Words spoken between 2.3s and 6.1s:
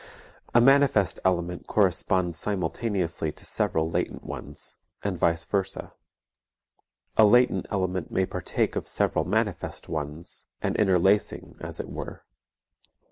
simultaneously to several latent ones, and vice versa,